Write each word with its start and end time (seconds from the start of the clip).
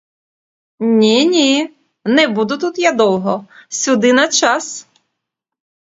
Ні, 0.99 1.17
ні, 1.33 1.69
не 2.05 2.27
буду 2.27 2.57
тут 2.57 2.79
я 2.79 2.91
довго, 2.91 3.45
сюди— 3.69 4.13
на 4.13 4.27
час. 4.27 4.87